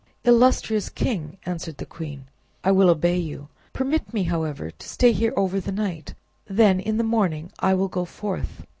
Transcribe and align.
"Illustrious 0.23 0.89
king!" 0.89 1.37
answered 1.45 1.77
the 1.77 1.85
queen, 1.85 2.25
"I 2.63 2.71
will 2.71 2.89
obey 2.89 3.17
you. 3.19 3.49
Permit 3.71 4.11
me, 4.15 4.23
however, 4.23 4.71
to 4.71 4.89
stay 4.89 5.11
here 5.11 5.31
over 5.37 5.59
the 5.59 5.71
night, 5.71 6.15
then 6.47 6.79
in 6.79 6.97
the 6.97 7.03
morning 7.03 7.51
I 7.59 7.75
will 7.75 7.87
go 7.87 8.05
forth." 8.05 8.65